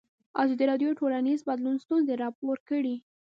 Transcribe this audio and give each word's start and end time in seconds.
ازادي 0.43 0.63
راډیو 0.71 0.89
د 0.91 0.95
ټولنیز 0.99 1.39
بدلون 1.49 1.75
ستونزې 1.83 2.13
راپور 2.23 2.57
کړي. 2.69 2.95